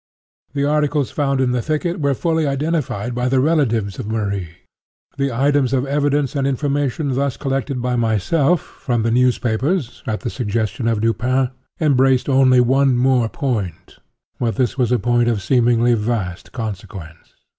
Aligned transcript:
The 0.53 0.65
articles 0.65 1.11
found 1.11 1.39
in 1.39 1.51
the 1.51 1.61
thicket 1.61 1.99
were 2.01 2.15
fully 2.15 2.47
identified 2.47 3.13
by 3.13 3.29
the 3.29 3.39
relatives 3.39 3.99
of 3.99 4.07
Marie. 4.07 4.49
The 5.17 5.31
items 5.31 5.73
of 5.73 5.85
evidence 5.85 6.35
and 6.35 6.47
information 6.47 7.13
thus 7.13 7.37
collected 7.37 7.83
by 7.83 7.95
myself, 7.95 8.61
from 8.61 9.03
the 9.03 9.11
newspapers, 9.11 10.01
at 10.07 10.21
the 10.21 10.31
suggestion 10.31 10.87
of 10.87 11.01
Dupin, 11.01 11.51
embraced 11.79 12.27
only 12.29 12.59
one 12.59 12.97
more 12.97 13.29
point—but 13.29 14.55
this 14.55 14.75
was 14.75 14.91
a 14.91 14.97
point 14.97 15.29
of 15.29 15.39
seemingly 15.39 15.93
vast 15.93 16.51
consequence. 16.51 17.35